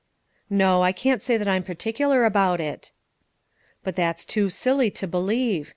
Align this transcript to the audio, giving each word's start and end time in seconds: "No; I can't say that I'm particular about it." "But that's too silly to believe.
"No; 0.49 0.81
I 0.81 0.93
can't 0.93 1.21
say 1.21 1.37
that 1.37 1.47
I'm 1.47 1.61
particular 1.61 2.25
about 2.25 2.59
it." 2.59 2.91
"But 3.83 3.95
that's 3.95 4.25
too 4.25 4.49
silly 4.49 4.89
to 4.89 5.05
believe. 5.05 5.69